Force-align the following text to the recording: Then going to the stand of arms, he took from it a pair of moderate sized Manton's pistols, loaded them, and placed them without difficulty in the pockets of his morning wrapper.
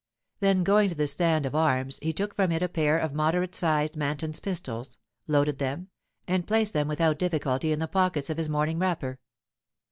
Then 0.39 0.63
going 0.63 0.89
to 0.89 0.95
the 0.95 1.05
stand 1.05 1.45
of 1.45 1.53
arms, 1.53 1.99
he 2.01 2.11
took 2.11 2.33
from 2.33 2.51
it 2.51 2.63
a 2.63 2.67
pair 2.67 2.97
of 2.97 3.13
moderate 3.13 3.53
sized 3.53 3.95
Manton's 3.95 4.39
pistols, 4.39 4.97
loaded 5.27 5.59
them, 5.59 5.89
and 6.27 6.47
placed 6.47 6.73
them 6.73 6.87
without 6.87 7.19
difficulty 7.19 7.71
in 7.71 7.77
the 7.77 7.87
pockets 7.87 8.31
of 8.31 8.37
his 8.37 8.49
morning 8.49 8.79
wrapper. 8.79 9.19